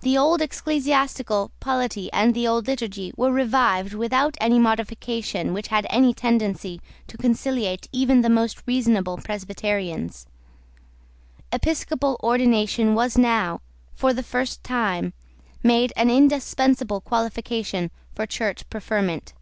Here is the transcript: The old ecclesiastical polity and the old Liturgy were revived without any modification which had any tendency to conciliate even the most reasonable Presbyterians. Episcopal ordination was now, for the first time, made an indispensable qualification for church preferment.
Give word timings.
The 0.00 0.16
old 0.16 0.40
ecclesiastical 0.40 1.50
polity 1.60 2.10
and 2.14 2.32
the 2.32 2.48
old 2.48 2.66
Liturgy 2.66 3.12
were 3.14 3.30
revived 3.30 3.92
without 3.92 4.34
any 4.40 4.58
modification 4.58 5.52
which 5.52 5.68
had 5.68 5.86
any 5.90 6.14
tendency 6.14 6.80
to 7.08 7.18
conciliate 7.18 7.86
even 7.92 8.22
the 8.22 8.30
most 8.30 8.62
reasonable 8.64 9.18
Presbyterians. 9.18 10.24
Episcopal 11.52 12.18
ordination 12.24 12.94
was 12.94 13.18
now, 13.18 13.60
for 13.94 14.14
the 14.14 14.22
first 14.22 14.64
time, 14.64 15.12
made 15.62 15.92
an 15.94 16.08
indispensable 16.08 17.02
qualification 17.02 17.90
for 18.14 18.24
church 18.24 18.66
preferment. 18.70 19.34